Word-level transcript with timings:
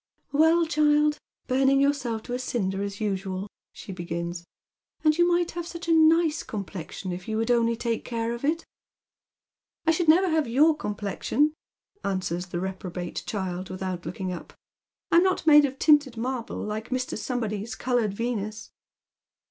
"Well, 0.31 0.65
child, 0.65 1.19
burning 1.45 1.79
yourself 1.79 2.23
to 2.23 2.33
a 2.33 2.39
cinder 2.39 2.81
as 2.81 2.99
usual," 2.99 3.47
she 3.71 3.91
begins, 3.91 4.43
"and 5.03 5.15
you 5.15 5.27
might 5.31 5.51
have 5.51 5.67
such 5.67 5.87
a 5.87 5.93
nice 5.93 6.41
complexion 6.41 7.11
if 7.11 7.27
you 7.27 7.37
would 7.37 7.51
only 7.51 7.75
take 7.75 8.03
care 8.03 8.33
of 8.33 8.43
it."" 8.43 8.65
1 9.83 9.93
should 9.93 10.07
never 10.07 10.27
have 10.29 10.47
your 10.47 10.75
complexion," 10.75 11.53
answers 12.03 12.47
the 12.47 12.59
reprobate 12.59 13.21
child 13.27 13.69
without 13.69 14.07
looking 14.07 14.33
up;" 14.33 14.53
I'm 15.11 15.21
not 15.21 15.45
made 15.45 15.65
of 15.65 15.77
tinted 15.77 16.17
marble, 16.17 16.65
hko 16.65 16.85
Mr. 16.87 17.15
Somebody's 17.15 17.75
coloured 17.75 18.15
Venus." 18.15 18.71